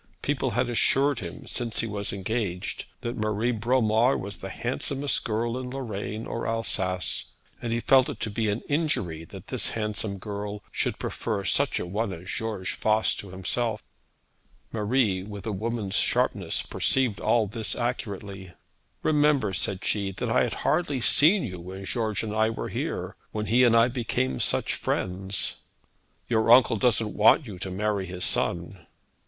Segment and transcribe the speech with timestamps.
[0.23, 5.59] People had assured him since he was engaged that Marie Bromar was the handsomest girl
[5.59, 7.25] in Lorraine or Alsace;
[7.61, 11.79] and he felt it to be an injury that this handsome girl should prefer such
[11.79, 13.83] a one as George Voss to himself.
[14.71, 18.53] Marie, with a woman's sharpness, perceived all this accurately.
[19.03, 23.45] 'Remember,' said she, 'that I had hardly seen you when George and I were when
[23.45, 25.61] he and I became such friends.'
[26.27, 28.87] 'Your uncle doesn't want you to marry his son.'